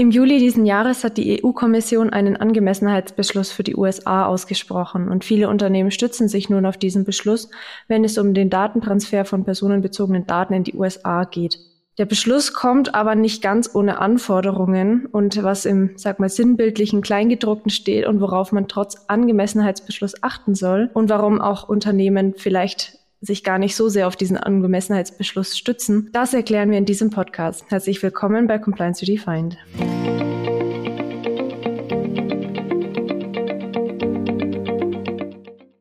[0.00, 5.48] Im Juli diesen Jahres hat die EU-Kommission einen Angemessenheitsbeschluss für die USA ausgesprochen und viele
[5.48, 7.50] Unternehmen stützen sich nun auf diesen Beschluss,
[7.88, 11.58] wenn es um den Datentransfer von personenbezogenen Daten in die USA geht.
[11.98, 17.70] Der Beschluss kommt aber nicht ganz ohne Anforderungen und was im, sag mal, sinnbildlichen Kleingedruckten
[17.70, 23.58] steht und worauf man trotz Angemessenheitsbeschluss achten soll und warum auch Unternehmen vielleicht sich gar
[23.58, 27.64] nicht so sehr auf diesen Angemessenheitsbeschluss stützen, das erklären wir in diesem Podcast.
[27.68, 29.56] Herzlich willkommen bei Compliance Redefined.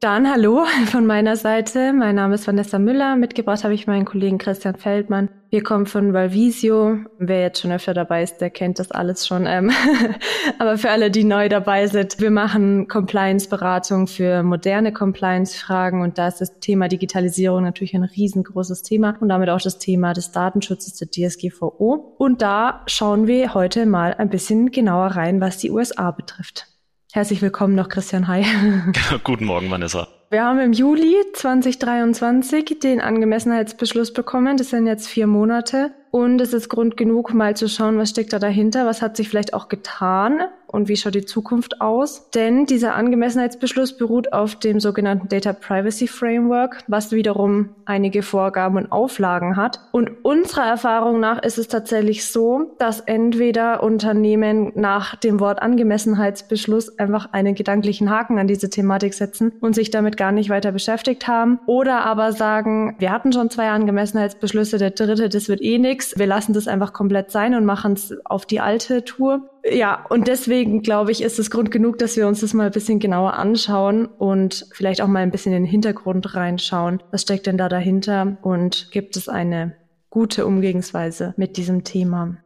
[0.07, 1.91] Dann hallo von meiner Seite.
[1.91, 3.17] Mein Name ist Vanessa Müller.
[3.17, 5.27] Mitgebracht habe ich meinen Kollegen Christian Feldmann.
[5.49, 6.99] Wir kommen von Valvisio.
[7.20, 9.45] Wer jetzt schon öfter dabei ist, der kennt das alles schon.
[9.45, 9.70] Ähm
[10.59, 16.30] Aber für alle, die neu dabei sind, wir machen Compliance-Beratung für moderne Compliance-Fragen und da
[16.30, 20.94] ist das Thema Digitalisierung natürlich ein riesengroßes Thema und damit auch das Thema des Datenschutzes
[20.94, 22.16] der DSGVO.
[22.17, 26.77] Und da schauen wir heute mal ein bisschen genauer rein, was die USA betrifft.
[27.17, 28.45] Herzlich willkommen noch, Christian Hai.
[29.23, 30.07] Guten Morgen, Vanessa.
[30.29, 34.55] Wir haben im Juli 2023 den Angemessenheitsbeschluss bekommen.
[34.55, 35.89] Das sind jetzt vier Monate.
[36.11, 39.29] Und es ist Grund genug, mal zu schauen, was steckt da dahinter, was hat sich
[39.29, 42.29] vielleicht auch getan und wie schaut die Zukunft aus.
[42.31, 48.91] Denn dieser Angemessenheitsbeschluss beruht auf dem sogenannten Data Privacy Framework, was wiederum einige Vorgaben und
[48.91, 49.79] Auflagen hat.
[49.91, 56.99] Und unserer Erfahrung nach ist es tatsächlich so, dass entweder Unternehmen nach dem Wort Angemessenheitsbeschluss
[56.99, 61.27] einfach einen gedanklichen Haken an diese Thematik setzen und sich damit gar nicht weiter beschäftigt
[61.27, 66.17] haben oder aber sagen, wir hatten schon zwei Angemessenheitsbeschlüsse, der dritte, das wird eh nichts,
[66.17, 69.49] wir lassen das einfach komplett sein und machen es auf die alte Tour.
[69.71, 72.71] Ja, und deswegen glaube ich, ist es Grund genug, dass wir uns das mal ein
[72.71, 77.03] bisschen genauer anschauen und vielleicht auch mal ein bisschen in den Hintergrund reinschauen.
[77.11, 79.75] Was steckt denn da dahinter und gibt es eine
[80.09, 82.38] gute Umgehensweise mit diesem Thema?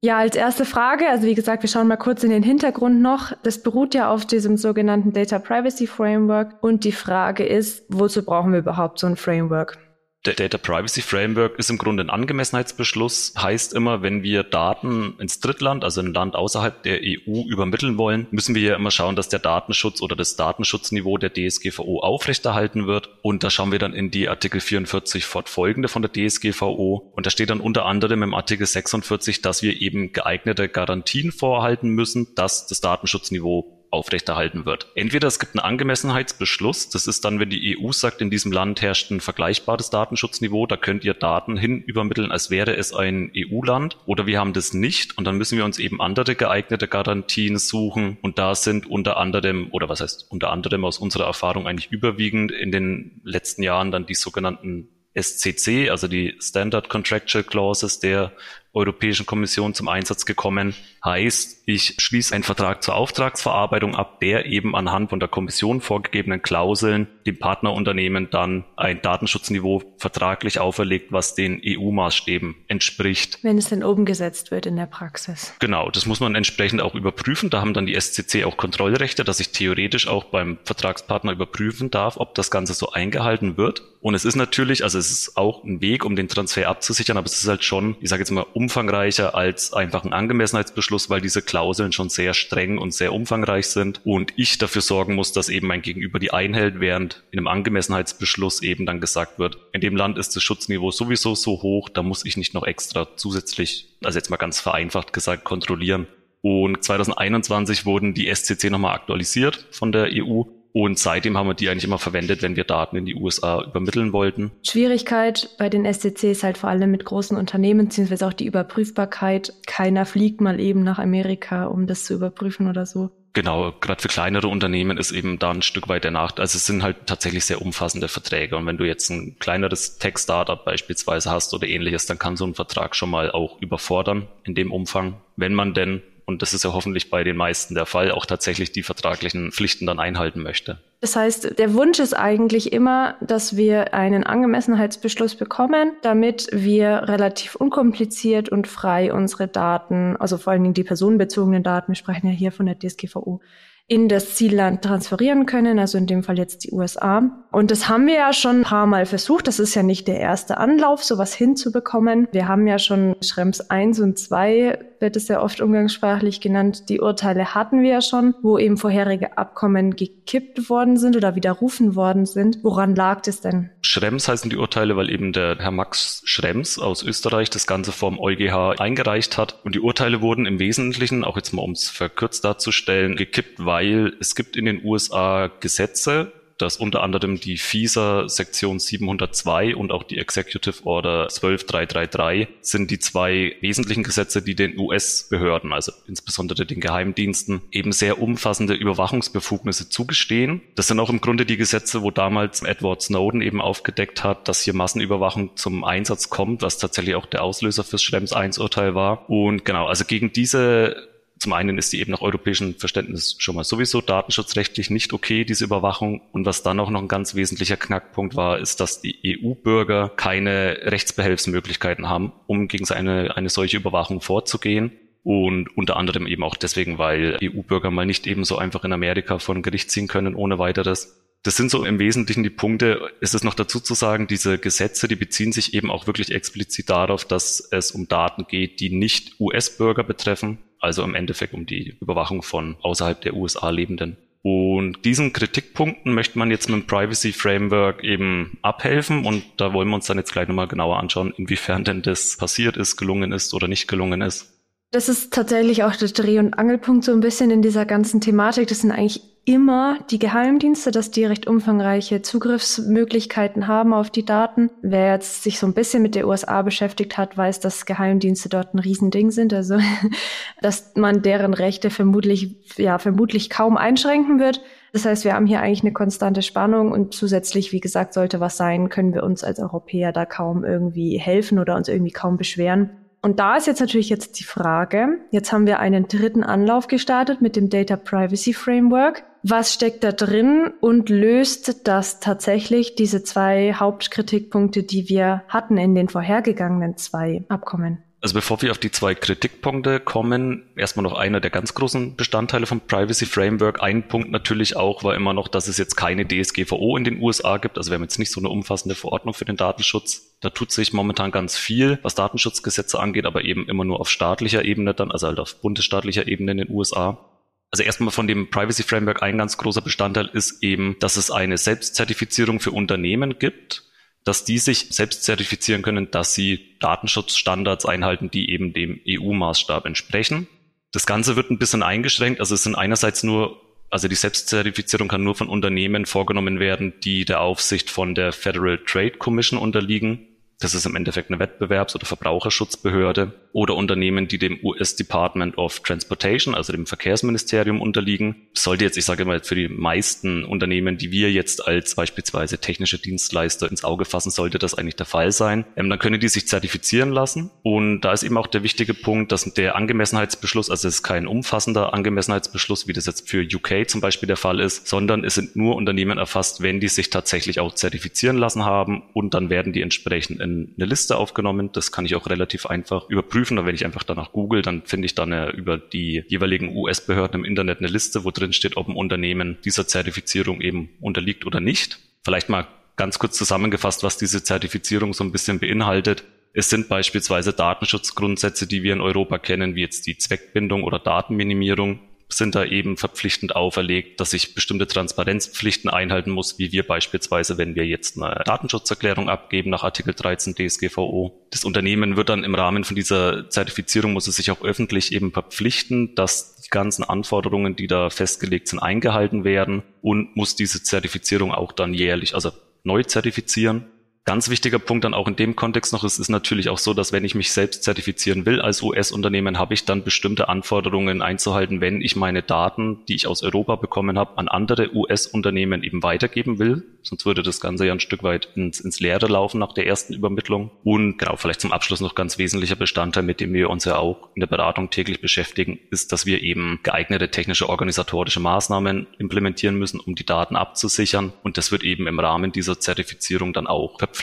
[0.00, 3.32] Ja, als erste Frage, also wie gesagt, wir schauen mal kurz in den Hintergrund noch.
[3.42, 8.52] Das beruht ja auf diesem sogenannten Data Privacy Framework und die Frage ist, wozu brauchen
[8.52, 9.78] wir überhaupt so ein Framework?
[10.26, 15.38] Der Data Privacy Framework ist im Grunde ein Angemessenheitsbeschluss, heißt immer, wenn wir Daten ins
[15.38, 19.28] Drittland, also ein Land außerhalb der EU übermitteln wollen, müssen wir ja immer schauen, dass
[19.28, 23.10] der Datenschutz oder das Datenschutzniveau der DSGVO aufrechterhalten wird.
[23.22, 27.12] Und da schauen wir dann in die Artikel 44 fortfolgende von der DSGVO.
[27.14, 31.90] Und da steht dann unter anderem im Artikel 46, dass wir eben geeignete Garantien vorhalten
[31.90, 34.88] müssen, dass das Datenschutzniveau aufrechterhalten wird.
[34.94, 38.82] Entweder es gibt einen Angemessenheitsbeschluss, das ist dann, wenn die EU sagt, in diesem Land
[38.82, 43.96] herrscht ein vergleichbares Datenschutzniveau, da könnt ihr Daten hin übermitteln, als wäre es ein EU-Land,
[44.06, 48.18] oder wir haben das nicht und dann müssen wir uns eben andere geeignete Garantien suchen
[48.22, 52.52] und da sind unter anderem, oder was heißt unter anderem aus unserer Erfahrung eigentlich überwiegend
[52.52, 58.32] in den letzten Jahren dann die sogenannten SCC, also die Standard Contractual Clauses der
[58.72, 60.74] Europäischen Kommission zum Einsatz gekommen.
[61.04, 66.42] Heißt, ich schließe einen Vertrag zur Auftragsverarbeitung ab, der eben anhand von der Kommission vorgegebenen
[66.42, 73.38] Klauseln dem Partnerunternehmen dann ein Datenschutzniveau vertraglich auferlegt, was den EU-Maßstäben entspricht.
[73.42, 75.54] Wenn es denn umgesetzt wird in der Praxis.
[75.60, 77.50] Genau, das muss man entsprechend auch überprüfen.
[77.50, 82.16] Da haben dann die SCC auch Kontrollrechte, dass ich theoretisch auch beim Vertragspartner überprüfen darf,
[82.16, 83.82] ob das Ganze so eingehalten wird.
[84.00, 87.26] Und es ist natürlich, also es ist auch ein Weg, um den Transfer abzusichern, aber
[87.26, 91.42] es ist halt schon, ich sage jetzt mal, umfangreicher als einfach ein Angemessenheitsbeschluss, weil diese
[91.42, 95.68] Klauseln schon sehr streng und sehr umfangreich sind und ich dafür sorgen muss, dass eben
[95.68, 100.18] mein Gegenüber die einhält, während in einem Angemessenheitsbeschluss eben dann gesagt wird, in dem Land
[100.18, 104.28] ist das Schutzniveau sowieso so hoch, da muss ich nicht noch extra zusätzlich, also jetzt
[104.28, 106.08] mal ganz vereinfacht gesagt, kontrollieren.
[106.40, 110.42] Und 2021 wurden die SCC nochmal aktualisiert von der EU
[110.72, 114.12] und seitdem haben wir die eigentlich immer verwendet, wenn wir Daten in die USA übermitteln
[114.12, 114.50] wollten.
[114.62, 119.52] Schwierigkeit bei den SCC ist halt vor allem mit großen Unternehmen, beziehungsweise auch die Überprüfbarkeit.
[119.66, 123.10] Keiner fliegt mal eben nach Amerika, um das zu überprüfen oder so.
[123.34, 126.42] Genau, gerade für kleinere Unternehmen ist eben da ein Stück weit der Nachteil.
[126.42, 128.56] Also es sind halt tatsächlich sehr umfassende Verträge.
[128.56, 132.54] Und wenn du jetzt ein kleineres Tech-Startup beispielsweise hast oder ähnliches, dann kann so ein
[132.54, 136.74] Vertrag schon mal auch überfordern in dem Umfang, wenn man denn und das ist ja
[136.74, 140.78] hoffentlich bei den meisten der Fall, auch tatsächlich die vertraglichen Pflichten dann einhalten möchte.
[141.00, 147.54] Das heißt, der Wunsch ist eigentlich immer, dass wir einen Angemessenheitsbeschluss bekommen, damit wir relativ
[147.54, 152.32] unkompliziert und frei unsere Daten, also vor allen Dingen die personenbezogenen Daten, wir sprechen ja
[152.34, 153.40] hier von der DSGVO,
[153.86, 157.22] in das Zielland transferieren können, also in dem Fall jetzt die USA.
[157.50, 159.46] Und das haben wir ja schon ein paar Mal versucht.
[159.48, 162.28] Das ist ja nicht der erste Anlauf, sowas hinzubekommen.
[162.32, 166.88] Wir haben ja schon Schrems 1 und 2 wird es ja oft umgangssprachlich genannt.
[166.88, 171.94] Die Urteile hatten wir ja schon, wo eben vorherige Abkommen gekippt worden sind oder widerrufen
[171.94, 172.58] worden sind.
[172.62, 173.70] Woran lag es denn?
[173.82, 178.18] Schrems heißen die Urteile, weil eben der Herr Max Schrems aus Österreich das Ganze vom
[178.18, 179.60] EuGH eingereicht hat.
[179.64, 184.14] Und die Urteile wurden im Wesentlichen, auch jetzt mal um es verkürzt darzustellen, gekippt, weil
[184.20, 190.02] es gibt in den USA Gesetze, dass unter anderem die FISA Sektion 702 und auch
[190.02, 196.80] die Executive Order 12333 sind die zwei wesentlichen Gesetze, die den US-Behörden, also insbesondere den
[196.80, 200.60] Geheimdiensten, eben sehr umfassende Überwachungsbefugnisse zugestehen.
[200.74, 204.62] Das sind auch im Grunde die Gesetze, wo damals Edward Snowden eben aufgedeckt hat, dass
[204.62, 209.28] hier Massenüberwachung zum Einsatz kommt, was tatsächlich auch der Auslöser fürs Schrems 1-Urteil war.
[209.30, 213.64] Und genau, also gegen diese zum einen ist die eben nach europäischem Verständnis schon mal
[213.64, 216.20] sowieso datenschutzrechtlich nicht okay, diese Überwachung.
[216.32, 220.78] Und was dann auch noch ein ganz wesentlicher Knackpunkt war, ist, dass die EU-Bürger keine
[220.82, 224.92] Rechtsbehelfsmöglichkeiten haben, um gegen eine, eine solche Überwachung vorzugehen.
[225.22, 229.38] Und unter anderem eben auch deswegen, weil EU-Bürger mal nicht eben so einfach in Amerika
[229.38, 231.24] vor ein Gericht ziehen können ohne weiteres.
[231.42, 233.12] Das sind so im Wesentlichen die Punkte.
[233.20, 236.90] Ist es noch dazu zu sagen, diese Gesetze, die beziehen sich eben auch wirklich explizit
[236.90, 241.96] darauf, dass es um Daten geht, die nicht US-Bürger betreffen, also im Endeffekt um die
[242.00, 244.16] Überwachung von außerhalb der USA lebenden.
[244.42, 249.88] Und diesen Kritikpunkten möchte man jetzt mit dem Privacy Framework eben abhelfen und da wollen
[249.88, 253.52] wir uns dann jetzt gleich nochmal genauer anschauen, inwiefern denn das passiert ist, gelungen ist
[253.52, 254.57] oder nicht gelungen ist.
[254.90, 258.68] Das ist tatsächlich auch der Dreh- und Angelpunkt so ein bisschen in dieser ganzen Thematik.
[258.68, 264.70] Das sind eigentlich immer die Geheimdienste, dass die recht umfangreiche Zugriffsmöglichkeiten haben auf die Daten.
[264.80, 268.74] Wer jetzt sich so ein bisschen mit der USA beschäftigt hat, weiß, dass Geheimdienste dort
[268.74, 269.52] ein Riesending sind.
[269.52, 269.78] Also,
[270.62, 274.62] dass man deren Rechte vermutlich, ja, vermutlich kaum einschränken wird.
[274.94, 278.56] Das heißt, wir haben hier eigentlich eine konstante Spannung und zusätzlich, wie gesagt, sollte was
[278.56, 283.07] sein, können wir uns als Europäer da kaum irgendwie helfen oder uns irgendwie kaum beschweren.
[283.20, 287.42] Und da ist jetzt natürlich jetzt die Frage, jetzt haben wir einen dritten Anlauf gestartet
[287.42, 289.24] mit dem Data Privacy Framework.
[289.42, 295.94] Was steckt da drin und löst das tatsächlich diese zwei Hauptkritikpunkte, die wir hatten in
[295.94, 298.02] den vorhergegangenen zwei Abkommen?
[298.20, 302.66] Also bevor wir auf die zwei Kritikpunkte kommen, erstmal noch einer der ganz großen Bestandteile
[302.66, 303.80] vom Privacy Framework.
[303.80, 307.58] Ein Punkt natürlich auch war immer noch, dass es jetzt keine DSGVO in den USA
[307.58, 307.78] gibt.
[307.78, 310.36] Also wir haben jetzt nicht so eine umfassende Verordnung für den Datenschutz.
[310.40, 314.64] Da tut sich momentan ganz viel, was Datenschutzgesetze angeht, aber eben immer nur auf staatlicher
[314.64, 317.24] Ebene dann, also halt auf bundesstaatlicher Ebene in den USA.
[317.70, 321.56] Also erstmal von dem Privacy Framework ein ganz großer Bestandteil ist eben, dass es eine
[321.56, 323.87] Selbstzertifizierung für Unternehmen gibt
[324.24, 330.48] dass die sich selbst zertifizieren können, dass sie Datenschutzstandards einhalten, die eben dem EU-Maßstab entsprechen.
[330.92, 332.40] Das Ganze wird ein bisschen eingeschränkt.
[332.40, 337.24] Also es sind einerseits nur, also die Selbstzertifizierung kann nur von Unternehmen vorgenommen werden, die
[337.24, 340.27] der Aufsicht von der Federal Trade Commission unterliegen.
[340.60, 345.80] Das ist im Endeffekt eine Wettbewerbs- oder Verbraucherschutzbehörde oder Unternehmen, die dem US Department of
[345.80, 348.48] Transportation, also dem Verkehrsministerium unterliegen.
[348.54, 352.98] Sollte jetzt, ich sage mal, für die meisten Unternehmen, die wir jetzt als beispielsweise technische
[352.98, 355.64] Dienstleister ins Auge fassen, sollte das eigentlich der Fall sein.
[355.76, 357.52] Ähm, dann können die sich zertifizieren lassen.
[357.62, 361.28] Und da ist eben auch der wichtige Punkt, dass der Angemessenheitsbeschluss, also es ist kein
[361.28, 365.54] umfassender Angemessenheitsbeschluss, wie das jetzt für UK zum Beispiel der Fall ist, sondern es sind
[365.54, 369.82] nur Unternehmen erfasst, wenn die sich tatsächlich auch zertifizieren lassen haben und dann werden die
[369.82, 371.70] entsprechend in eine Liste aufgenommen.
[371.72, 373.58] Das kann ich auch relativ einfach überprüfen.
[373.58, 377.40] Und wenn ich einfach danach google, dann finde ich dann eine, über die jeweiligen US-Behörden
[377.40, 381.60] im Internet eine Liste, wo drin steht, ob ein Unternehmen dieser Zertifizierung eben unterliegt oder
[381.60, 381.98] nicht.
[382.24, 382.66] Vielleicht mal
[382.96, 386.24] ganz kurz zusammengefasst, was diese Zertifizierung so ein bisschen beinhaltet.
[386.52, 392.00] Es sind beispielsweise Datenschutzgrundsätze, die wir in Europa kennen, wie jetzt die Zweckbindung oder Datenminimierung
[392.28, 397.74] sind da eben verpflichtend auferlegt, dass ich bestimmte Transparenzpflichten einhalten muss, wie wir beispielsweise, wenn
[397.74, 401.46] wir jetzt eine Datenschutzerklärung abgeben nach Artikel 13 DSGVO.
[401.50, 405.32] Das Unternehmen wird dann im Rahmen von dieser Zertifizierung, muss es sich auch öffentlich eben
[405.32, 411.52] verpflichten, dass die ganzen Anforderungen, die da festgelegt sind, eingehalten werden und muss diese Zertifizierung
[411.52, 412.52] auch dann jährlich, also
[412.84, 413.86] neu zertifizieren.
[414.28, 417.14] Ganz wichtiger Punkt dann auch in dem Kontext noch ist, ist natürlich auch so, dass
[417.14, 422.02] wenn ich mich selbst zertifizieren will als US-Unternehmen, habe ich dann bestimmte Anforderungen einzuhalten, wenn
[422.02, 426.84] ich meine Daten, die ich aus Europa bekommen habe, an andere US-Unternehmen eben weitergeben will.
[427.00, 430.12] Sonst würde das Ganze ja ein Stück weit ins, ins Leere laufen nach der ersten
[430.12, 430.72] Übermittlung.
[430.84, 434.28] Und genau, vielleicht zum Abschluss noch ganz wesentlicher Bestandteil, mit dem wir uns ja auch
[434.34, 440.00] in der Beratung täglich beschäftigen, ist, dass wir eben geeignete technische organisatorische Maßnahmen implementieren müssen,
[440.00, 441.32] um die Daten abzusichern.
[441.42, 444.17] Und das wird eben im Rahmen dieser Zertifizierung dann auch verpflichtend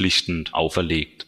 [0.53, 1.25] auferlegt.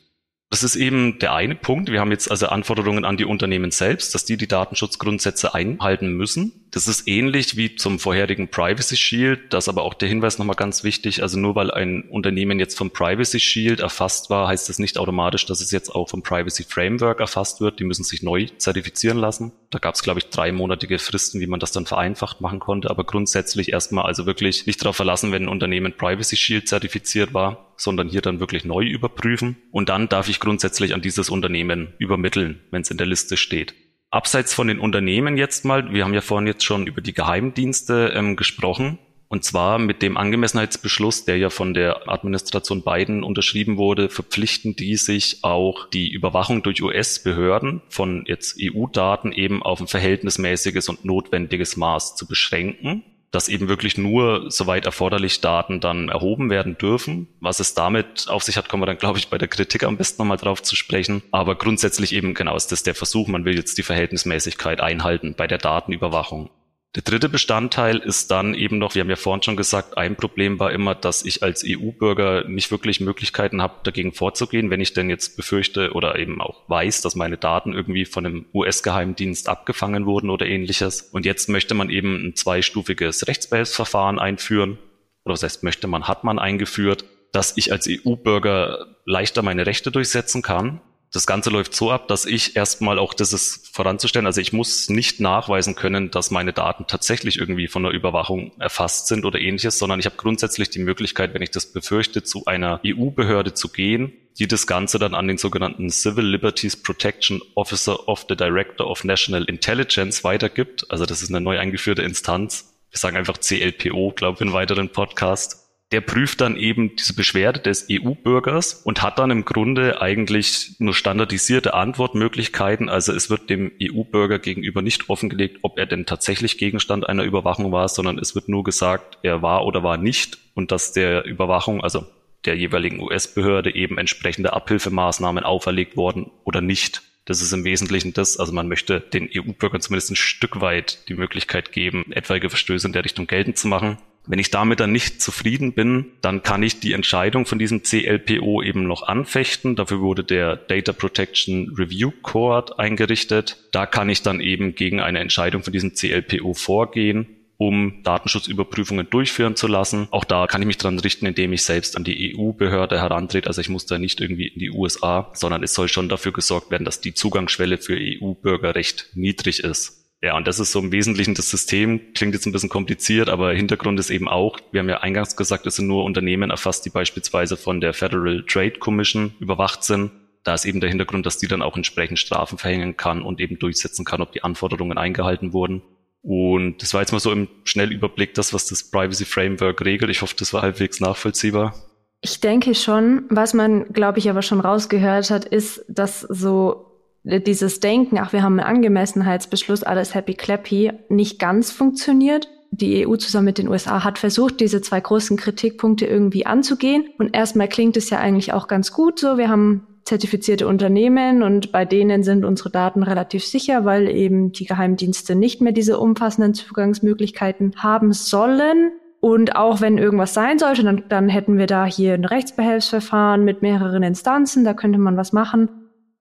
[0.50, 1.92] Das ist eben der eine Punkt.
[1.92, 6.70] Wir haben jetzt also Anforderungen an die Unternehmen selbst, dass die die Datenschutzgrundsätze einhalten müssen.
[6.72, 9.52] Das ist ähnlich wie zum vorherigen Privacy Shield.
[9.52, 11.22] Das aber auch der Hinweis nochmal ganz wichtig.
[11.22, 15.46] Also nur weil ein Unternehmen jetzt vom Privacy Shield erfasst war, heißt das nicht automatisch,
[15.46, 17.82] dass es jetzt auch vom Privacy Framework erfasst wird.
[17.82, 19.52] Die müssen sich neu zertifizieren lassen.
[19.70, 22.90] Da gab es, glaube ich, dreimonatige Fristen, wie man das dann vereinfacht machen konnte.
[22.90, 27.67] Aber grundsätzlich erstmal also wirklich nicht darauf verlassen, wenn ein Unternehmen Privacy Shield zertifiziert war,
[27.78, 29.58] sondern hier dann wirklich neu überprüfen.
[29.72, 33.76] Und dann darf ich grundsätzlich an dieses Unternehmen übermitteln, wenn es in der Liste steht.
[34.10, 38.14] Abseits von den Unternehmen jetzt mal, wir haben ja vorhin jetzt schon über die Geheimdienste
[38.16, 39.00] ähm, gesprochen.
[39.30, 44.96] Und zwar mit dem Angemessenheitsbeschluss, der ja von der Administration Biden unterschrieben wurde, verpflichten die
[44.96, 51.76] sich auch die Überwachung durch US-Behörden von jetzt EU-Daten eben auf ein verhältnismäßiges und notwendiges
[51.76, 57.28] Maß zu beschränken dass eben wirklich nur, soweit erforderlich, Daten dann erhoben werden dürfen.
[57.40, 59.98] Was es damit auf sich hat, kommen wir dann, glaube ich, bei der Kritik am
[59.98, 61.22] besten nochmal drauf zu sprechen.
[61.32, 65.48] Aber grundsätzlich eben genau ist das der Versuch, man will jetzt die Verhältnismäßigkeit einhalten bei
[65.48, 66.50] der Datenüberwachung.
[66.96, 70.58] Der dritte Bestandteil ist dann eben noch, wir haben ja vorhin schon gesagt, ein Problem
[70.58, 75.10] war immer, dass ich als EU-Bürger nicht wirklich Möglichkeiten habe, dagegen vorzugehen, wenn ich denn
[75.10, 80.30] jetzt befürchte oder eben auch weiß, dass meine Daten irgendwie von einem US-Geheimdienst abgefangen wurden
[80.30, 81.02] oder ähnliches.
[81.02, 84.80] Und jetzt möchte man eben ein zweistufiges Rechtsbehelfsverfahren einführen.
[85.24, 89.92] Oder das heißt, möchte man, hat man eingeführt, dass ich als EU-Bürger leichter meine Rechte
[89.92, 90.82] durchsetzen kann
[91.14, 94.90] das Ganze läuft so ab, dass ich erstmal auch das ist voranzustellen, also ich muss
[94.90, 99.80] nicht nachweisen können, dass meine Daten tatsächlich irgendwie von der Überwachung erfasst sind oder ähnliches,
[99.80, 104.12] sondern ich habe grundsätzlich die Möglichkeit, wenn ich das befürchte, zu einer EU-Behörde zu gehen,
[104.38, 109.04] die das Ganze dann an den sogenannten Civil Liberties Protection Officer of the Director of
[109.04, 110.92] National Intelligence weitergibt.
[110.92, 112.74] Also das ist eine neu eingeführte Instanz.
[112.92, 117.62] Wir sagen einfach CLPO, glaube ich, in weiteren Podcast der prüft dann eben diese Beschwerde
[117.62, 122.90] des EU-Bürgers und hat dann im Grunde eigentlich nur standardisierte Antwortmöglichkeiten.
[122.90, 127.72] Also es wird dem EU-Bürger gegenüber nicht offengelegt, ob er denn tatsächlich Gegenstand einer Überwachung
[127.72, 131.82] war, sondern es wird nur gesagt, er war oder war nicht und dass der Überwachung,
[131.82, 132.06] also
[132.44, 137.02] der jeweiligen US-Behörde eben entsprechende Abhilfemaßnahmen auferlegt worden oder nicht.
[137.24, 141.14] Das ist im Wesentlichen das, also man möchte den EU-Bürgern zumindest ein Stück weit die
[141.14, 143.98] Möglichkeit geben, etwaige Verstöße in der Richtung geltend zu machen.
[144.28, 148.62] Wenn ich damit dann nicht zufrieden bin, dann kann ich die Entscheidung von diesem CLPO
[148.62, 149.76] eben noch anfechten.
[149.76, 153.58] Dafür wurde der Data Protection Review Court eingerichtet.
[153.72, 159.56] Da kann ich dann eben gegen eine Entscheidung von diesem CLPO vorgehen um Datenschutzüberprüfungen durchführen
[159.56, 160.08] zu lassen.
[160.12, 163.48] Auch da kann ich mich dran richten, indem ich selbst an die EU-Behörde herantrete.
[163.48, 166.70] Also ich muss da nicht irgendwie in die USA, sondern es soll schon dafür gesorgt
[166.70, 169.97] werden, dass die Zugangsschwelle für EU-Bürger recht niedrig ist.
[170.22, 172.14] Ja, und das ist so im Wesentlichen das System.
[172.16, 175.68] Klingt jetzt ein bisschen kompliziert, aber Hintergrund ist eben auch, wir haben ja eingangs gesagt,
[175.68, 180.12] es sind nur Unternehmen erfasst, die beispielsweise von der Federal Trade Commission überwacht sind.
[180.44, 183.60] Da ist eben der Hintergrund, dass die dann auch entsprechend Strafen verhängen kann und eben
[183.60, 185.84] durchsetzen kann, ob die Anforderungen eingehalten wurden.
[186.24, 190.10] Und das war jetzt mal so im Schnellüberblick das, was das Privacy Framework regelt.
[190.10, 191.76] Ich hoffe, das war halbwegs nachvollziehbar.
[192.22, 193.26] Ich denke schon.
[193.30, 196.87] Was man, glaube ich, aber schon rausgehört hat, ist, dass so
[197.28, 202.50] dieses Denken, ach, wir haben einen Angemessenheitsbeschluss, alles happy clappy, nicht ganz funktioniert.
[202.72, 207.06] Die EU zusammen mit den USA hat versucht, diese zwei großen Kritikpunkte irgendwie anzugehen.
[207.18, 209.38] Und erstmal klingt es ja eigentlich auch ganz gut so.
[209.38, 214.66] Wir haben zertifizierte Unternehmen und bei denen sind unsere Daten relativ sicher, weil eben die
[214.66, 218.92] Geheimdienste nicht mehr diese umfassenden Zugangsmöglichkeiten haben sollen.
[219.20, 223.62] Und auch wenn irgendwas sein sollte, dann, dann hätten wir da hier ein Rechtsbehelfsverfahren mit
[223.62, 225.70] mehreren Instanzen, da könnte man was machen.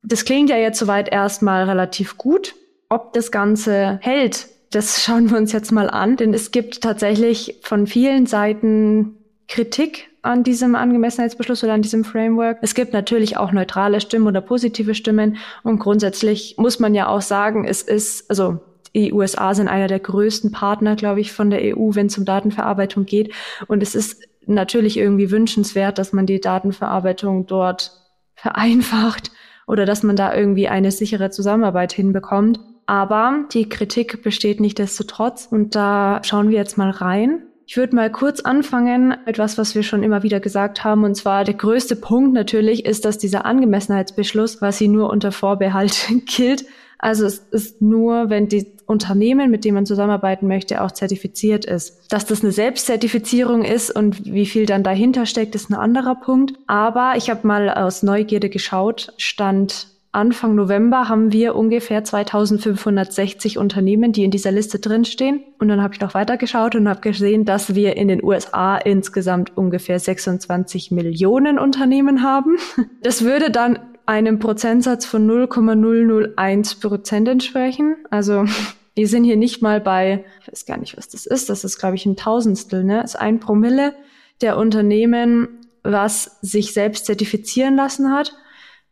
[0.09, 2.55] Das klingt ja jetzt soweit erstmal relativ gut.
[2.89, 7.59] Ob das Ganze hält, das schauen wir uns jetzt mal an, denn es gibt tatsächlich
[7.63, 9.17] von vielen Seiten
[9.49, 12.59] Kritik an diesem Angemessenheitsbeschluss oder an diesem Framework.
[12.63, 17.21] Es gibt natürlich auch neutrale Stimmen oder positive Stimmen und grundsätzlich muss man ja auch
[17.21, 18.59] sagen, es ist, also
[18.95, 22.25] die USA sind einer der größten Partner, glaube ich, von der EU, wenn es um
[22.25, 23.33] Datenverarbeitung geht.
[23.69, 27.93] Und es ist natürlich irgendwie wünschenswert, dass man die Datenverarbeitung dort
[28.35, 29.31] vereinfacht
[29.67, 32.61] oder dass man da irgendwie eine sichere Zusammenarbeit hinbekommt.
[32.87, 37.43] Aber die Kritik besteht nicht desto trotz und da schauen wir jetzt mal rein.
[37.69, 41.03] Ich würde mal kurz anfangen mit was, was wir schon immer wieder gesagt haben.
[41.03, 46.65] Und zwar der größte Punkt natürlich ist, dass dieser Angemessenheitsbeschluss quasi nur unter Vorbehalt gilt.
[46.99, 52.13] Also es ist nur, wenn die Unternehmen, mit denen man zusammenarbeiten möchte, auch zertifiziert ist.
[52.13, 56.55] Dass das eine Selbstzertifizierung ist und wie viel dann dahinter steckt, ist ein anderer Punkt.
[56.67, 64.13] Aber ich habe mal aus Neugierde geschaut, stand Anfang November haben wir ungefähr 2560 Unternehmen,
[64.13, 65.45] die in dieser Liste drinstehen.
[65.59, 69.55] Und dann habe ich noch weitergeschaut und habe gesehen, dass wir in den USA insgesamt
[69.59, 72.57] ungefähr 26 Millionen Unternehmen haben.
[73.03, 77.97] Das würde dann einem Prozentsatz von 0,001 Prozent entsprechen.
[78.11, 78.45] Also
[78.95, 81.79] wir sind hier nicht mal bei, ich weiß gar nicht, was das ist, das ist,
[81.79, 83.03] glaube ich, ein Tausendstel, ne?
[83.03, 83.95] Das ist ein Promille
[84.41, 85.49] der Unternehmen,
[85.83, 88.35] was sich selbst zertifizieren lassen hat.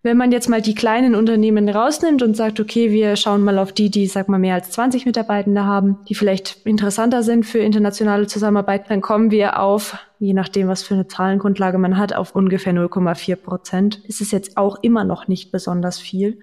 [0.05, 3.73] Wenn man jetzt mal die kleinen Unternehmen rausnimmt und sagt, okay, wir schauen mal auf
[3.73, 8.27] die, die, sag mal, mehr als 20 Mitarbeitende haben, die vielleicht interessanter sind für internationale
[8.27, 12.75] Zusammenarbeit, dann kommen wir auf, je nachdem, was für eine Zahlengrundlage man hat, auf ungefähr
[12.75, 14.03] 0,4 Prozent.
[14.07, 16.39] Es ist jetzt auch immer noch nicht besonders viel.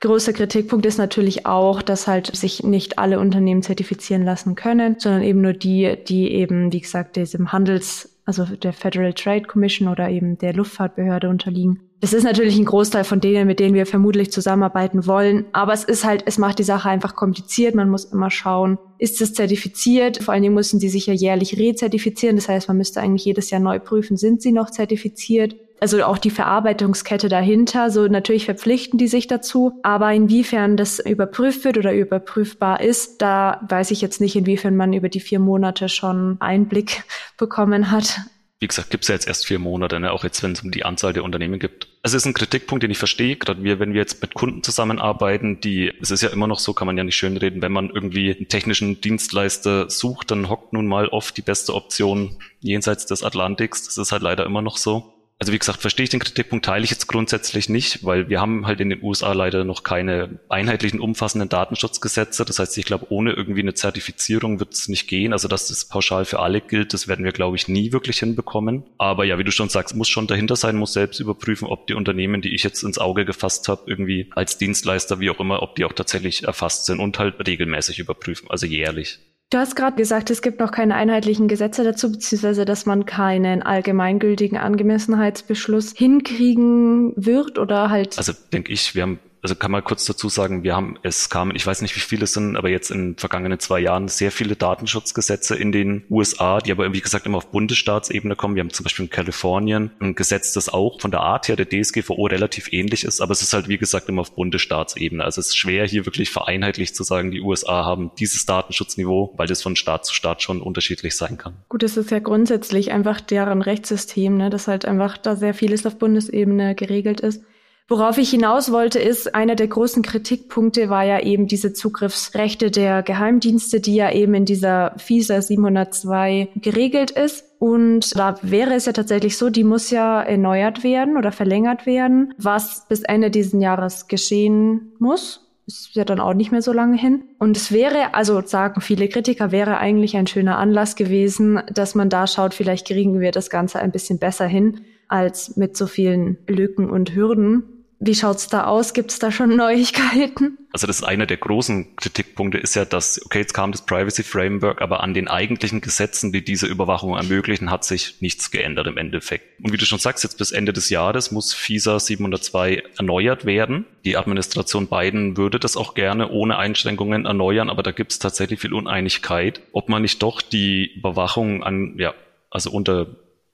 [0.00, 5.22] Größter Kritikpunkt ist natürlich auch, dass halt sich nicht alle Unternehmen zertifizieren lassen können, sondern
[5.22, 10.10] eben nur die, die eben, wie gesagt, diesem Handels also der Federal Trade Commission oder
[10.10, 11.87] eben der Luftfahrtbehörde unterliegen.
[12.00, 15.46] Das ist natürlich ein Großteil von denen, mit denen wir vermutlich zusammenarbeiten wollen.
[15.52, 17.74] Aber es ist halt, es macht die Sache einfach kompliziert.
[17.74, 20.22] Man muss immer schauen, ist es zertifiziert?
[20.22, 22.36] Vor allen Dingen müssen die sich ja jährlich rezertifizieren.
[22.36, 25.56] Das heißt, man müsste eigentlich jedes Jahr neu prüfen, sind sie noch zertifiziert?
[25.80, 27.90] Also auch die Verarbeitungskette dahinter.
[27.90, 29.72] So natürlich verpflichten die sich dazu.
[29.82, 34.92] Aber inwiefern das überprüft wird oder überprüfbar ist, da weiß ich jetzt nicht, inwiefern man
[34.92, 37.02] über die vier Monate schon Einblick
[37.36, 38.20] bekommen hat.
[38.60, 40.10] Wie gesagt, gibt es ja jetzt erst vier Monate, ne?
[40.10, 41.87] auch jetzt, wenn es um die Anzahl der Unternehmen gibt.
[42.02, 45.60] Es ist ein Kritikpunkt, den ich verstehe, gerade wir, wenn wir jetzt mit Kunden zusammenarbeiten,
[45.60, 48.34] die, es ist ja immer noch so, kann man ja nicht schönreden, wenn man irgendwie
[48.34, 53.84] einen technischen Dienstleister sucht, dann hockt nun mal oft die beste Option jenseits des Atlantiks.
[53.84, 56.82] Das ist halt leider immer noch so also wie gesagt, verstehe ich den Kritikpunkt, teile
[56.82, 60.98] ich jetzt grundsätzlich nicht, weil wir haben halt in den USA leider noch keine einheitlichen,
[60.98, 62.44] umfassenden Datenschutzgesetze.
[62.44, 65.32] Das heißt, ich glaube, ohne irgendwie eine Zertifizierung wird es nicht gehen.
[65.32, 68.82] Also dass das pauschal für alle gilt, das werden wir, glaube ich, nie wirklich hinbekommen.
[68.98, 71.94] Aber ja, wie du schon sagst, muss schon dahinter sein, muss selbst überprüfen, ob die
[71.94, 75.76] Unternehmen, die ich jetzt ins Auge gefasst habe, irgendwie als Dienstleister, wie auch immer, ob
[75.76, 79.20] die auch tatsächlich erfasst sind und halt regelmäßig überprüfen, also jährlich.
[79.50, 83.62] Du hast gerade gesagt, es gibt noch keine einheitlichen Gesetze dazu, beziehungsweise dass man keinen
[83.62, 88.18] allgemeingültigen Angemessenheitsbeschluss hinkriegen wird oder halt.
[88.18, 91.54] Also denke ich, wir haben also kann man kurz dazu sagen, wir haben, es kamen,
[91.54, 94.32] ich weiß nicht, wie viele es sind, aber jetzt in den vergangenen zwei Jahren sehr
[94.32, 98.54] viele Datenschutzgesetze in den USA, die aber, wie gesagt, immer auf Bundesstaatsebene kommen.
[98.56, 101.68] Wir haben zum Beispiel in Kalifornien ein Gesetz, das auch von der Art her der
[101.68, 105.22] DSGVO relativ ähnlich ist, aber es ist halt, wie gesagt, immer auf Bundesstaatsebene.
[105.22, 109.46] Also es ist schwer, hier wirklich vereinheitlich zu sagen, die USA haben dieses Datenschutzniveau, weil
[109.46, 111.54] das von Staat zu Staat schon unterschiedlich sein kann.
[111.68, 115.86] Gut, es ist ja grundsätzlich einfach deren Rechtssystem, ne, dass halt einfach da sehr vieles
[115.86, 117.42] auf Bundesebene geregelt ist.
[117.90, 123.02] Worauf ich hinaus wollte, ist, einer der großen Kritikpunkte war ja eben diese Zugriffsrechte der
[123.02, 127.46] Geheimdienste, die ja eben in dieser FISA 702 geregelt ist.
[127.58, 132.34] Und da wäre es ja tatsächlich so, die muss ja erneuert werden oder verlängert werden,
[132.36, 135.48] was bis Ende diesen Jahres geschehen muss.
[135.66, 137.24] Ist ja dann auch nicht mehr so lange hin.
[137.38, 142.10] Und es wäre, also sagen viele Kritiker, wäre eigentlich ein schöner Anlass gewesen, dass man
[142.10, 146.36] da schaut, vielleicht kriegen wir das Ganze ein bisschen besser hin als mit so vielen
[146.46, 147.77] Lücken und Hürden.
[148.00, 148.92] Wie schaut's da aus?
[148.92, 150.58] Gibt's da schon Neuigkeiten?
[150.72, 154.22] Also das ist einer der großen Kritikpunkte ist ja, dass, okay, jetzt kam das Privacy
[154.22, 158.98] Framework, aber an den eigentlichen Gesetzen, die diese Überwachung ermöglichen, hat sich nichts geändert im
[158.98, 159.60] Endeffekt.
[159.64, 163.86] Und wie du schon sagst, jetzt bis Ende des Jahres muss FISA 702 erneuert werden.
[164.04, 168.74] Die Administration Biden würde das auch gerne ohne Einschränkungen erneuern, aber da gibt's tatsächlich viel
[168.74, 172.14] Uneinigkeit, ob man nicht doch die Überwachung an, ja,
[172.50, 173.06] also unter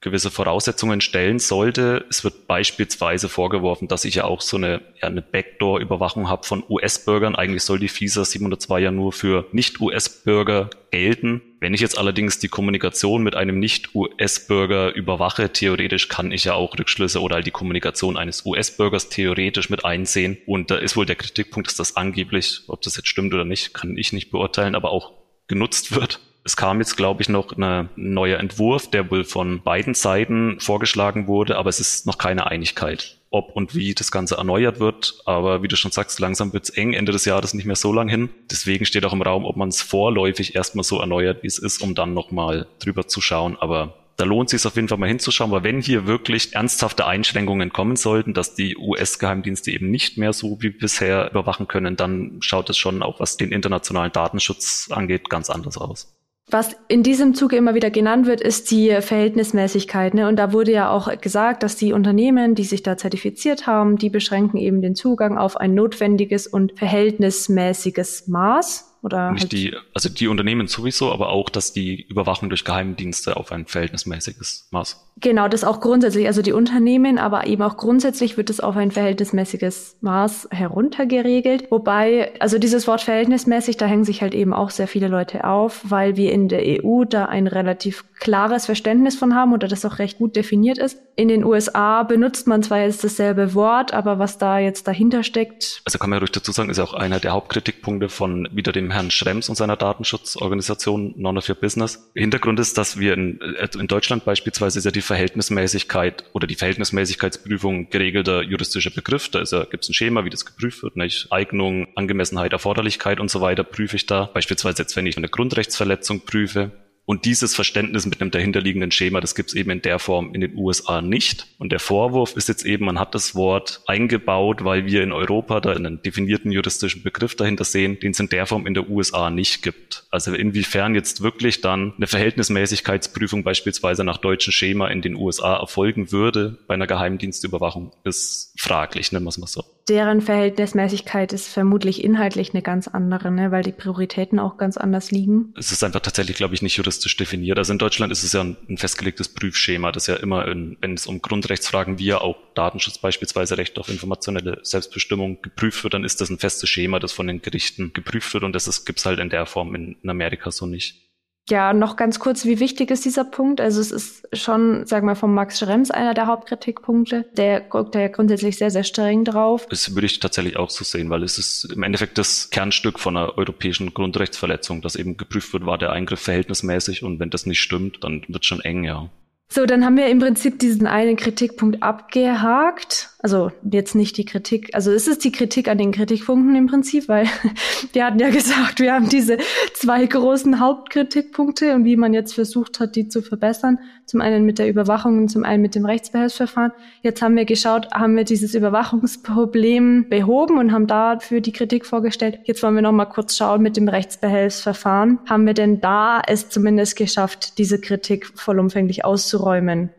[0.04, 2.04] gewisse Voraussetzungen stellen sollte.
[2.10, 6.62] Es wird beispielsweise vorgeworfen, dass ich ja auch so eine, ja, eine Backdoor-Überwachung habe von
[6.68, 7.34] US-Bürgern.
[7.34, 11.40] Eigentlich soll die FISA 702 ja nur für Nicht-US-Bürger gelten.
[11.58, 16.78] Wenn ich jetzt allerdings die Kommunikation mit einem Nicht-US-Bürger überwache, theoretisch kann ich ja auch
[16.78, 20.36] Rückschlüsse oder halt die Kommunikation eines US-Bürgers theoretisch mit einsehen.
[20.46, 23.72] Und da ist wohl der Kritikpunkt, dass das angeblich, ob das jetzt stimmt oder nicht,
[23.72, 25.12] kann ich nicht beurteilen, aber auch
[25.48, 26.20] genutzt wird.
[26.46, 31.26] Es kam jetzt, glaube ich, noch ein neuer Entwurf, der wohl von beiden Seiten vorgeschlagen
[31.26, 35.22] wurde, aber es ist noch keine Einigkeit, ob und wie das Ganze erneuert wird.
[35.24, 38.10] Aber wie du schon sagst, langsam wird's eng, Ende des Jahres nicht mehr so lang
[38.10, 38.28] hin.
[38.50, 41.80] Deswegen steht auch im Raum, ob man es vorläufig erstmal so erneuert, wie es ist,
[41.80, 43.56] um dann nochmal drüber zu schauen.
[43.58, 47.06] Aber da lohnt es sich auf jeden Fall mal hinzuschauen, weil wenn hier wirklich ernsthafte
[47.06, 52.36] Einschränkungen kommen sollten, dass die US-Geheimdienste eben nicht mehr so wie bisher überwachen können, dann
[52.40, 56.13] schaut es schon auch, was den internationalen Datenschutz angeht, ganz anders aus.
[56.50, 60.14] Was in diesem Zuge immer wieder genannt wird, ist die Verhältnismäßigkeit.
[60.14, 60.28] Ne?
[60.28, 64.10] Und da wurde ja auch gesagt, dass die Unternehmen, die sich da zertifiziert haben, die
[64.10, 68.93] beschränken eben den Zugang auf ein notwendiges und verhältnismäßiges Maß.
[69.04, 73.36] Oder Nicht halt die, also die Unternehmen sowieso, aber auch, dass die Überwachung durch Geheimdienste
[73.36, 75.04] auf ein verhältnismäßiges Maß.
[75.20, 78.90] Genau, das auch grundsätzlich, also die Unternehmen, aber eben auch grundsätzlich wird es auf ein
[78.90, 81.70] verhältnismäßiges Maß heruntergeregelt.
[81.70, 85.82] Wobei, also dieses Wort verhältnismäßig, da hängen sich halt eben auch sehr viele Leute auf,
[85.84, 89.98] weil wir in der EU da ein relativ klares Verständnis von haben oder das auch
[89.98, 90.98] recht gut definiert ist.
[91.16, 95.82] In den USA benutzt man zwar jetzt dasselbe Wort, aber was da jetzt dahinter steckt.
[95.84, 98.72] Also kann man ja ruhig dazu sagen, ist ja auch einer der Hauptkritikpunkte von wieder
[98.72, 102.10] dem Herrn Schrems und seiner Datenschutzorganisation Your Business.
[102.14, 107.90] Hintergrund ist, dass wir in, äh, in Deutschland beispielsweise sehr die Verhältnismäßigkeit oder die Verhältnismäßigkeitsprüfung
[107.90, 109.28] geregelter juristischer Begriff.
[109.28, 110.96] Da ja, gibt es ein Schema, wie das geprüft wird.
[110.96, 111.30] Nicht?
[111.30, 114.30] Eignung, Angemessenheit, Erforderlichkeit und so weiter prüfe ich da.
[114.32, 116.70] Beispielsweise jetzt, wenn ich eine Grundrechtsverletzung prüfe,
[117.06, 120.40] und dieses Verständnis mit einem dahinterliegenden Schema, das gibt es eben in der Form in
[120.40, 121.46] den USA nicht.
[121.58, 125.60] Und der Vorwurf ist jetzt eben, man hat das Wort eingebaut, weil wir in Europa
[125.60, 129.28] da einen definierten juristischen Begriff dahinter sehen, den es in der Form in der USA
[129.28, 130.06] nicht gibt.
[130.10, 136.10] Also inwiefern jetzt wirklich dann eine Verhältnismäßigkeitsprüfung beispielsweise nach deutschem Schema in den USA erfolgen
[136.10, 142.02] würde bei einer Geheimdienstüberwachung, ist fraglich, nennen wir es mal so deren Verhältnismäßigkeit ist vermutlich
[142.02, 143.50] inhaltlich eine ganz andere, ne?
[143.50, 145.52] weil die Prioritäten auch ganz anders liegen.
[145.58, 147.58] Es ist einfach tatsächlich, glaube ich, nicht juristisch definiert.
[147.58, 150.94] Also in Deutschland ist es ja ein, ein festgelegtes Prüfschema, das ja immer, in, wenn
[150.94, 156.04] es um Grundrechtsfragen wie ja auch Datenschutz beispielsweise Recht auf informationelle Selbstbestimmung geprüft wird, dann
[156.04, 159.06] ist das ein festes Schema, das von den Gerichten geprüft wird und das gibt es
[159.06, 161.03] halt in der Form in, in Amerika so nicht.
[161.50, 163.60] Ja, noch ganz kurz, wie wichtig ist dieser Punkt?
[163.60, 167.26] Also es ist schon, sagen wir, von Max Schrems einer der Hauptkritikpunkte.
[167.36, 169.66] Der guckt da ja grundsätzlich sehr, sehr streng drauf.
[169.68, 173.18] Das würde ich tatsächlich auch so sehen, weil es ist im Endeffekt das Kernstück von
[173.18, 177.60] einer europäischen Grundrechtsverletzung, dass eben geprüft wird, war der Eingriff verhältnismäßig und wenn das nicht
[177.60, 179.10] stimmt, dann wird schon eng, ja.
[179.54, 183.10] So, dann haben wir im Prinzip diesen einen Kritikpunkt abgehakt.
[183.20, 187.08] Also jetzt nicht die Kritik, also es ist die Kritik an den Kritikpunkten im Prinzip,
[187.08, 187.26] weil
[187.92, 189.38] wir hatten ja gesagt, wir haben diese
[189.72, 193.78] zwei großen Hauptkritikpunkte und wie man jetzt versucht hat, die zu verbessern.
[194.06, 196.72] Zum einen mit der Überwachung und zum einen mit dem Rechtsbehelfsverfahren.
[197.00, 202.40] Jetzt haben wir geschaut, haben wir dieses Überwachungsproblem behoben und haben dafür die Kritik vorgestellt.
[202.44, 205.20] Jetzt wollen wir noch mal kurz schauen mit dem Rechtsbehelfsverfahren.
[205.26, 209.43] Haben wir denn da es zumindest geschafft, diese Kritik vollumfänglich auszuräumen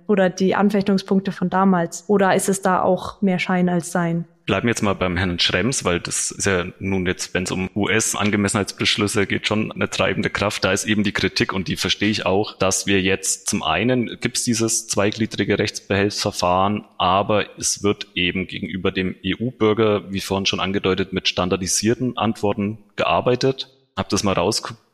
[0.08, 2.04] oder die Anfechtungspunkte von damals?
[2.08, 4.26] Oder ist es da auch mehr Schein als Sein?
[4.46, 7.52] Bleiben wir jetzt mal beim Herrn Schrems, weil das ist ja nun jetzt, wenn es
[7.52, 10.64] um US-Angemessenheitsbeschlüsse geht, schon eine treibende Kraft.
[10.64, 14.20] Da ist eben die Kritik und die verstehe ich auch, dass wir jetzt zum einen
[14.20, 20.60] gibt es dieses zweigliedrige Rechtsbehelfsverfahren, aber es wird eben gegenüber dem EU-Bürger, wie vorhin schon
[20.60, 23.72] angedeutet, mit standardisierten Antworten gearbeitet.
[23.98, 24.36] Hab das mal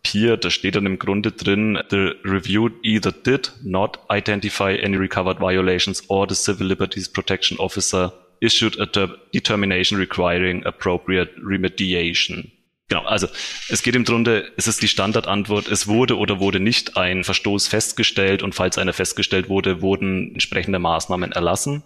[0.02, 5.40] rauskopiert, da steht dann im Grunde drin, the review either did not identify any recovered
[5.40, 12.52] violations or the Civil Liberties Protection Officer issued a determination requiring appropriate remediation.
[12.90, 13.28] Genau, also
[13.70, 17.68] es geht im Grunde, es ist die Standardantwort, es wurde oder wurde nicht ein Verstoß
[17.68, 21.84] festgestellt und falls einer festgestellt wurde, wurden entsprechende Maßnahmen erlassen.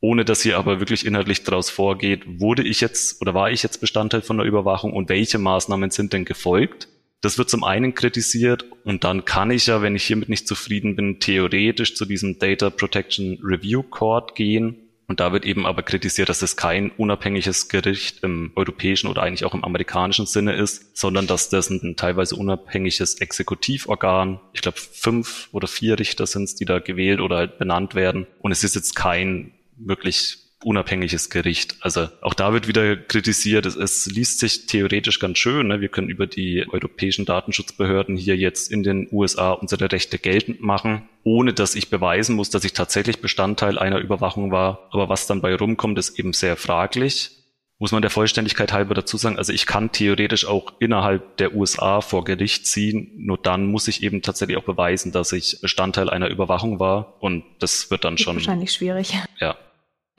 [0.00, 3.80] Ohne dass hier aber wirklich inhaltlich daraus vorgeht, wurde ich jetzt oder war ich jetzt
[3.80, 6.88] Bestandteil von der Überwachung und welche Maßnahmen sind denn gefolgt?
[7.20, 10.96] Das wird zum einen kritisiert und dann kann ich ja, wenn ich hiermit nicht zufrieden
[10.96, 16.28] bin, theoretisch zu diesem Data Protection Review Court gehen und da wird eben aber kritisiert,
[16.28, 21.28] dass es kein unabhängiges Gericht im europäischen oder eigentlich auch im amerikanischen Sinne ist, sondern
[21.28, 26.64] dass das ein teilweise unabhängiges Exekutivorgan, ich glaube fünf oder vier Richter sind es, die
[26.64, 28.26] da gewählt oder halt benannt werden.
[28.40, 31.76] Und es ist jetzt kein wirklich unabhängiges Gericht.
[31.80, 35.68] Also auch da wird wieder kritisiert, es, es liest sich theoretisch ganz schön.
[35.68, 35.80] Ne?
[35.80, 41.08] Wir können über die europäischen Datenschutzbehörden hier jetzt in den USA unsere Rechte geltend machen,
[41.22, 44.88] ohne dass ich beweisen muss, dass ich tatsächlich Bestandteil einer Überwachung war.
[44.90, 47.30] Aber was dann bei rumkommt, ist eben sehr fraglich.
[47.78, 52.00] Muss man der Vollständigkeit halber dazu sagen, also ich kann theoretisch auch innerhalb der USA
[52.00, 56.28] vor Gericht ziehen, nur dann muss ich eben tatsächlich auch beweisen, dass ich Bestandteil einer
[56.28, 59.12] Überwachung war und das wird dann schon wahrscheinlich schwierig.
[59.38, 59.56] Ja,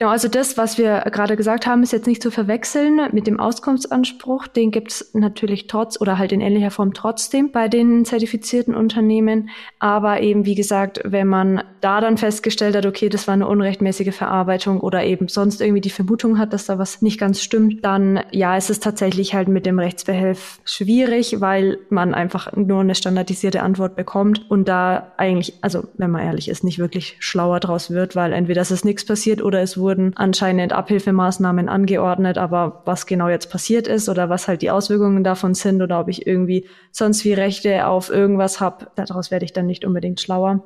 [0.00, 3.40] Genau, also das, was wir gerade gesagt haben, ist jetzt nicht zu verwechseln mit dem
[3.40, 4.46] Auskunftsanspruch.
[4.46, 9.50] Den gibt es natürlich trotz oder halt in ähnlicher Form trotzdem bei den zertifizierten Unternehmen.
[9.80, 14.14] Aber eben, wie gesagt, wenn man da dann festgestellt hat, okay, das war eine unrechtmäßige
[14.14, 18.20] Verarbeitung oder eben sonst irgendwie die Vermutung hat, dass da was nicht ganz stimmt, dann
[18.30, 23.64] ja, ist es tatsächlich halt mit dem Rechtsbehelf schwierig, weil man einfach nur eine standardisierte
[23.64, 28.14] Antwort bekommt und da eigentlich, also wenn man ehrlich ist, nicht wirklich schlauer draus wird,
[28.14, 33.06] weil entweder ist es nichts passiert oder es wurde wurden anscheinend Abhilfemaßnahmen angeordnet, aber was
[33.06, 36.68] genau jetzt passiert ist oder was halt die Auswirkungen davon sind oder ob ich irgendwie
[36.92, 40.62] sonst wie Rechte auf irgendwas habe, daraus werde ich dann nicht unbedingt schlauer.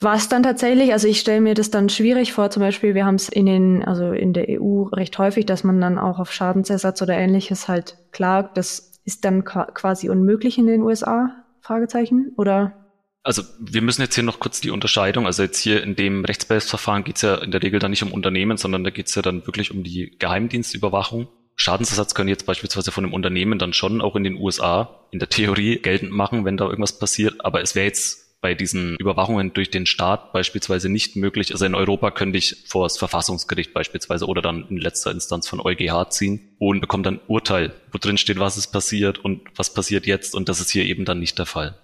[0.00, 3.14] Was dann tatsächlich, also ich stelle mir das dann schwierig vor, zum Beispiel, wir haben
[3.14, 7.00] es in den, also in der EU recht häufig, dass man dann auch auf Schadensersatz
[7.00, 8.58] oder ähnliches halt klagt.
[8.58, 11.30] Das ist dann quasi unmöglich in den USA?
[11.60, 12.85] Fragezeichen oder
[13.26, 17.02] also wir müssen jetzt hier noch kurz die Unterscheidung, also jetzt hier in dem Rechtsbehelfsverfahren
[17.02, 19.22] geht es ja in der Regel dann nicht um Unternehmen, sondern da geht es ja
[19.22, 21.26] dann wirklich um die Geheimdienstüberwachung.
[21.56, 25.28] Schadensersatz können jetzt beispielsweise von einem Unternehmen dann schon auch in den USA in der
[25.28, 29.70] Theorie geltend machen, wenn da irgendwas passiert, aber es wäre jetzt bei diesen Überwachungen durch
[29.70, 31.50] den Staat beispielsweise nicht möglich.
[31.50, 35.60] Also in Europa könnte ich vor das Verfassungsgericht beispielsweise oder dann in letzter Instanz von
[35.60, 40.06] EuGH ziehen und bekomme dann Urteil, wo drin steht, was ist passiert und was passiert
[40.06, 41.76] jetzt und das ist hier eben dann nicht der Fall.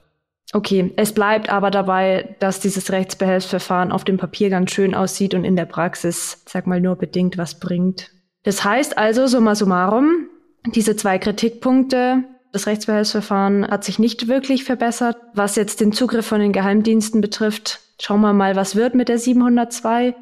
[0.52, 5.44] Okay, es bleibt aber dabei, dass dieses Rechtsbehelfsverfahren auf dem Papier ganz schön aussieht und
[5.44, 8.10] in der Praxis, sag mal, nur bedingt was bringt.
[8.42, 10.28] Das heißt also, summa summarum,
[10.66, 15.16] diese zwei Kritikpunkte, das Rechtsbehelfsverfahren hat sich nicht wirklich verbessert.
[15.32, 19.18] Was jetzt den Zugriff von den Geheimdiensten betrifft, schauen wir mal, was wird mit der
[19.18, 20.14] 702.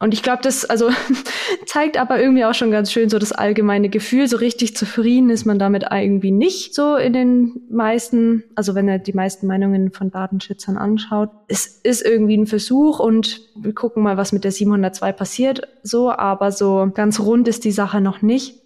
[0.00, 0.90] Und ich glaube, das also
[1.66, 4.28] zeigt aber irgendwie auch schon ganz schön so das allgemeine Gefühl.
[4.28, 9.00] So richtig zufrieden ist man damit irgendwie nicht so in den meisten, also wenn er
[9.00, 11.30] die meisten Meinungen von Datenschützern anschaut.
[11.48, 16.12] Es ist irgendwie ein Versuch und wir gucken mal, was mit der 702 passiert so,
[16.12, 18.62] aber so ganz rund ist die Sache noch nicht.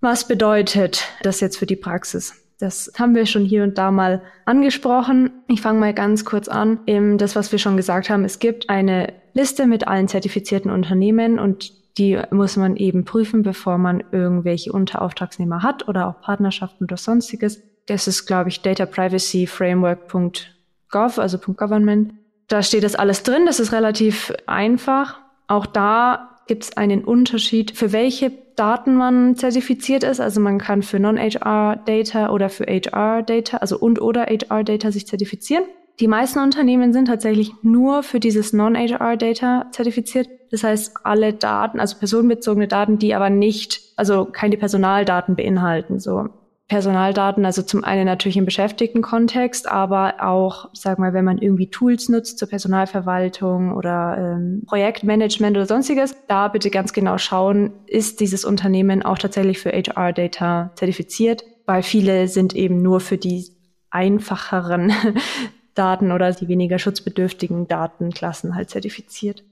[0.00, 2.45] Was bedeutet das jetzt für die Praxis?
[2.58, 5.30] Das haben wir schon hier und da mal angesprochen.
[5.46, 6.80] Ich fange mal ganz kurz an.
[6.86, 11.38] Eben das, was wir schon gesagt haben, es gibt eine Liste mit allen zertifizierten Unternehmen
[11.38, 16.96] und die muss man eben prüfen, bevor man irgendwelche Unterauftragsnehmer hat oder auch Partnerschaften oder
[16.96, 17.62] sonstiges.
[17.86, 22.14] Das ist, glaube ich, dataprivacyframework.gov, also .government.
[22.48, 23.44] Da steht das alles drin.
[23.46, 25.20] Das ist relativ einfach.
[25.46, 30.20] Auch da gibt es einen Unterschied, für welche Daten man zertifiziert ist.
[30.20, 35.64] Also man kann für Non-HR-Data oder für HR-Data, also und oder HR-Data sich zertifizieren.
[36.00, 40.28] Die meisten Unternehmen sind tatsächlich nur für dieses Non-HR-Data zertifiziert.
[40.50, 45.98] Das heißt, alle Daten, also personenbezogene Daten, die aber nicht, also keine Personaldaten beinhalten.
[45.98, 46.28] So
[46.68, 52.08] Personaldaten, also zum einen natürlich im Beschäftigtenkontext, aber auch, sag mal, wenn man irgendwie Tools
[52.08, 58.44] nutzt zur Personalverwaltung oder ähm, Projektmanagement oder sonstiges, da bitte ganz genau schauen, ist dieses
[58.44, 63.46] Unternehmen auch tatsächlich für HR-Data zertifiziert, weil viele sind eben nur für die
[63.90, 64.92] einfacheren
[65.74, 69.44] Daten oder die weniger schutzbedürftigen Datenklassen halt zertifiziert.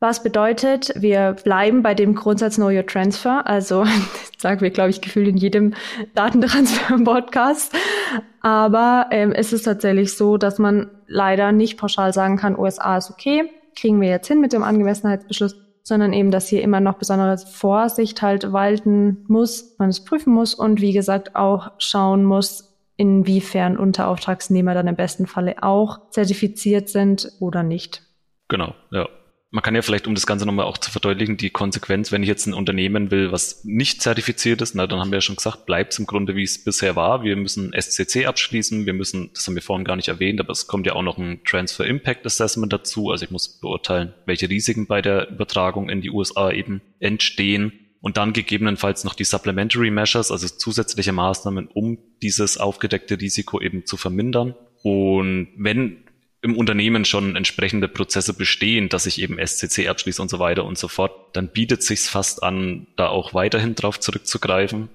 [0.00, 3.44] Was bedeutet, wir bleiben bei dem Grundsatz Know Your Transfer.
[3.48, 3.84] Also
[4.38, 5.74] sagen wir, glaube ich, gefühlt in jedem
[6.14, 7.74] Datentransfer-Podcast.
[8.40, 13.10] Aber ähm, es ist tatsächlich so, dass man leider nicht pauschal sagen kann, USA ist
[13.10, 17.36] okay, kriegen wir jetzt hin mit dem Angemessenheitsbeschluss, sondern eben, dass hier immer noch besondere
[17.38, 23.76] Vorsicht halt walten muss, man es prüfen muss und wie gesagt auch schauen muss, inwiefern
[23.76, 28.02] Unterauftragsnehmer dann im besten Falle auch zertifiziert sind oder nicht.
[28.48, 29.08] Genau, ja.
[29.50, 32.28] Man kann ja vielleicht, um das Ganze nochmal auch zu verdeutlichen, die Konsequenz, wenn ich
[32.28, 35.64] jetzt ein Unternehmen will, was nicht zertifiziert ist, na, dann haben wir ja schon gesagt,
[35.64, 37.22] bleibt es im Grunde, wie es bisher war.
[37.22, 40.66] Wir müssen SCC abschließen, wir müssen, das haben wir vorhin gar nicht erwähnt, aber es
[40.66, 43.10] kommt ja auch noch ein Transfer Impact Assessment dazu.
[43.10, 48.18] Also ich muss beurteilen, welche Risiken bei der Übertragung in die USA eben entstehen und
[48.18, 53.96] dann gegebenenfalls noch die Supplementary Measures, also zusätzliche Maßnahmen, um dieses aufgedeckte Risiko eben zu
[53.96, 54.54] vermindern.
[54.82, 56.04] Und wenn
[56.40, 60.78] im Unternehmen schon entsprechende Prozesse bestehen, dass ich eben SCC abschließe und so weiter und
[60.78, 64.88] so fort, dann bietet sich's fast an, da auch weiterhin drauf zurückzugreifen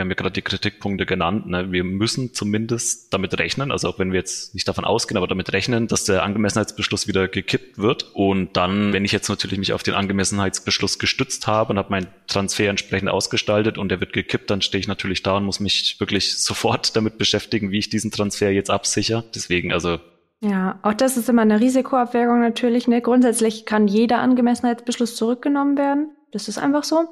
[0.00, 1.72] wir haben ja gerade die Kritikpunkte genannt, ne?
[1.72, 5.52] wir müssen zumindest damit rechnen, also auch wenn wir jetzt nicht davon ausgehen, aber damit
[5.52, 8.04] rechnen, dass der Angemessenheitsbeschluss wieder gekippt wird.
[8.14, 12.06] Und dann, wenn ich jetzt natürlich mich auf den Angemessenheitsbeschluss gestützt habe und habe meinen
[12.28, 15.96] Transfer entsprechend ausgestaltet und der wird gekippt, dann stehe ich natürlich da und muss mich
[15.98, 19.24] wirklich sofort damit beschäftigen, wie ich diesen Transfer jetzt absichere.
[19.34, 19.98] Deswegen also
[20.40, 22.88] ja, auch das ist immer eine Risikoabwägung natürlich.
[22.88, 23.02] Ne?
[23.02, 26.10] Grundsätzlich kann jeder Angemessenheitsbeschluss zurückgenommen werden.
[26.32, 27.04] Das ist einfach so.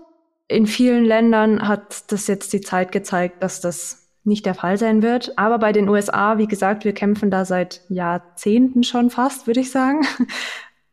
[0.49, 5.03] In vielen Ländern hat das jetzt die Zeit gezeigt, dass das nicht der Fall sein
[5.03, 5.37] wird.
[5.37, 9.71] Aber bei den USA, wie gesagt, wir kämpfen da seit Jahrzehnten schon fast, würde ich
[9.71, 10.07] sagen.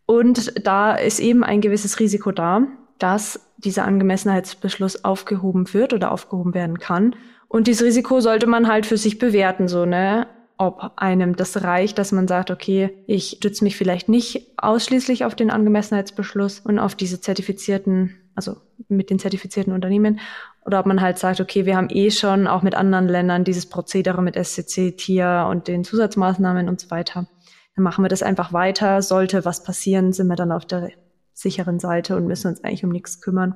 [0.06, 2.68] Und da ist eben ein gewisses Risiko da,
[3.00, 7.16] dass dieser Angemessenheitsbeschluss aufgehoben wird oder aufgehoben werden kann.
[7.48, 10.28] Und dieses Risiko sollte man halt für sich bewerten, so, ne?
[10.58, 15.36] Ob einem das reicht, dass man sagt, okay, ich stütze mich vielleicht nicht ausschließlich auf
[15.36, 18.58] den Angemessenheitsbeschluss und auf diese zertifizierten also
[18.90, 20.20] mit den zertifizierten Unternehmen,
[20.66, 23.68] oder ob man halt sagt, okay, wir haben eh schon auch mit anderen Ländern dieses
[23.68, 27.28] Prozedere mit SCC, TIA und den Zusatzmaßnahmen und so weiter.
[27.76, 29.02] Dann machen wir das einfach weiter.
[29.02, 30.92] Sollte was passieren, sind wir dann auf der
[31.34, 33.56] sicheren Seite und müssen uns eigentlich um nichts kümmern.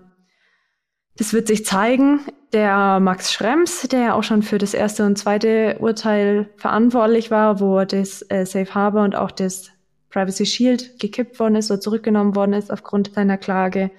[1.19, 2.21] Das wird sich zeigen.
[2.53, 7.59] Der Max Schrems, der ja auch schon für das erste und zweite Urteil verantwortlich war,
[7.59, 9.69] wo das äh, Safe Harbor und auch das
[10.09, 13.91] Privacy Shield gekippt worden ist oder zurückgenommen worden ist aufgrund seiner Klage,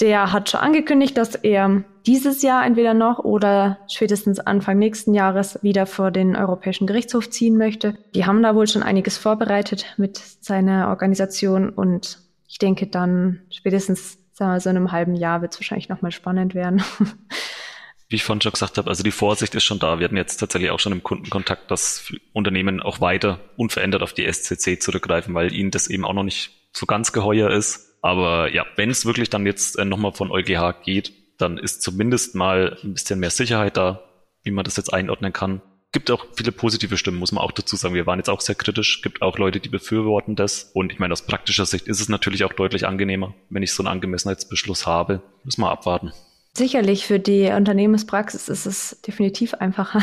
[0.00, 5.62] der hat schon angekündigt, dass er dieses Jahr entweder noch oder spätestens Anfang nächsten Jahres
[5.62, 7.96] wieder vor den Europäischen Gerichtshof ziehen möchte.
[8.14, 14.21] Die haben da wohl schon einiges vorbereitet mit seiner Organisation und ich denke dann spätestens
[14.32, 16.82] sagen wir, so in einem halben Jahr wird es wahrscheinlich nochmal spannend werden.
[18.08, 19.98] Wie ich vorhin schon gesagt habe, also die Vorsicht ist schon da.
[19.98, 24.30] Wir hatten jetzt tatsächlich auch schon im Kundenkontakt, dass Unternehmen auch weiter unverändert auf die
[24.30, 27.98] SCC zurückgreifen, weil ihnen das eben auch noch nicht so ganz geheuer ist.
[28.02, 32.34] Aber ja, wenn es wirklich dann jetzt äh, nochmal von EuGH geht, dann ist zumindest
[32.34, 34.02] mal ein bisschen mehr Sicherheit da,
[34.42, 35.62] wie man das jetzt einordnen kann.
[35.92, 37.94] Gibt auch viele positive Stimmen, muss man auch dazu sagen.
[37.94, 39.02] Wir waren jetzt auch sehr kritisch.
[39.02, 40.70] Gibt auch Leute, die befürworten das.
[40.72, 43.82] Und ich meine, aus praktischer Sicht ist es natürlich auch deutlich angenehmer, wenn ich so
[43.82, 45.20] einen Angemessenheitsbeschluss habe.
[45.44, 46.12] Müssen wir abwarten.
[46.54, 50.00] Sicherlich für die Unternehmenspraxis ist es definitiv einfacher,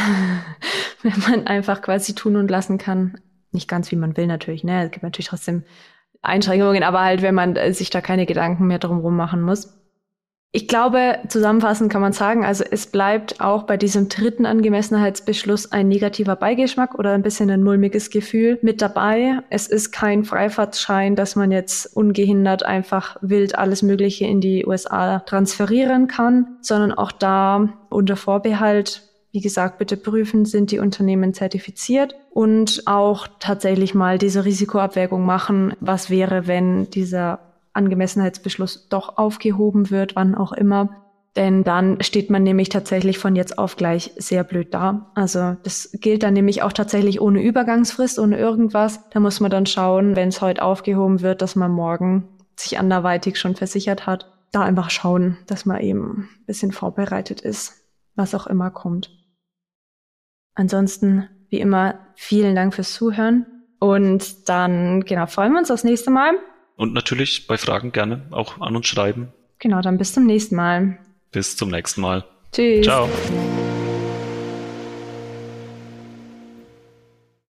[1.01, 3.19] wenn man einfach quasi tun und lassen kann.
[3.51, 4.85] Nicht ganz wie man will natürlich, ne?
[4.85, 5.63] Es gibt natürlich trotzdem
[6.21, 9.78] Einschränkungen, aber halt, wenn man sich da keine Gedanken mehr drum machen muss.
[10.51, 15.87] Ich glaube, zusammenfassend kann man sagen, also es bleibt auch bei diesem dritten Angemessenheitsbeschluss ein
[15.87, 19.41] negativer Beigeschmack oder ein bisschen ein mulmiges Gefühl mit dabei.
[19.51, 25.19] Es ist kein Freifahrtschein, dass man jetzt ungehindert einfach wild alles Mögliche in die USA
[25.19, 32.15] transferieren kann, sondern auch da unter Vorbehalt wie gesagt, bitte prüfen, sind die Unternehmen zertifiziert
[32.31, 40.15] und auch tatsächlich mal diese Risikoabwägung machen, was wäre, wenn dieser Angemessenheitsbeschluss doch aufgehoben wird,
[40.15, 41.09] wann auch immer.
[41.35, 45.11] Denn dann steht man nämlich tatsächlich von jetzt auf gleich sehr blöd da.
[45.13, 49.09] Also das gilt dann nämlich auch tatsächlich ohne Übergangsfrist, ohne irgendwas.
[49.11, 53.39] Da muss man dann schauen, wenn es heute aufgehoben wird, dass man morgen sich anderweitig
[53.39, 54.31] schon versichert hat.
[54.51, 59.11] Da einfach schauen, dass man eben ein bisschen vorbereitet ist, was auch immer kommt.
[60.55, 63.45] Ansonsten, wie immer, vielen Dank fürs Zuhören.
[63.79, 66.33] Und dann, genau, freuen wir uns aufs nächste Mal.
[66.79, 69.33] Und natürlich bei Fragen gerne auch an uns schreiben.
[69.59, 70.97] Genau, dann bis zum nächsten Mal.
[71.29, 72.23] Bis zum nächsten Mal.
[72.53, 72.85] Tschüss.
[72.85, 73.09] Ciao.